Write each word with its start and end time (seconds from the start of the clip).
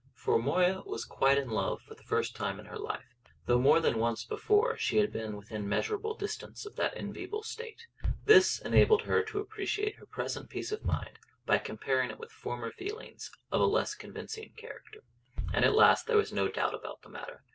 For 0.15 0.39
Moya 0.41 0.81
was 0.81 1.05
quite 1.05 1.37
in 1.37 1.51
love 1.51 1.79
for 1.83 1.93
the 1.93 2.01
first 2.01 2.35
time 2.35 2.59
in 2.59 2.65
her 2.65 2.79
life, 2.79 3.05
though 3.45 3.59
more 3.59 3.79
than 3.79 3.99
once 3.99 4.25
before 4.25 4.75
she 4.75 4.97
had 4.97 5.13
been 5.13 5.37
within 5.37 5.69
measurable 5.69 6.15
distance 6.15 6.65
of 6.65 6.75
that 6.77 6.97
enviable 6.97 7.43
state. 7.43 7.85
This 8.25 8.59
enabled 8.61 9.03
her 9.03 9.21
to 9.21 9.37
appreciate 9.39 9.97
her 9.97 10.07
present 10.07 10.49
peace 10.49 10.71
of 10.71 10.83
mind 10.83 11.19
by 11.45 11.59
comparing 11.59 12.09
it 12.09 12.17
with 12.17 12.31
former 12.31 12.71
feelings 12.71 13.29
of 13.51 13.61
a 13.61 13.65
less 13.65 13.93
convincing 13.93 14.53
character. 14.57 15.01
And 15.53 15.63
at 15.63 15.75
last 15.75 16.07
there 16.07 16.17
was 16.17 16.33
no 16.33 16.47
doubt 16.47 16.73
about 16.73 17.03
the 17.03 17.09
matter. 17.09 17.43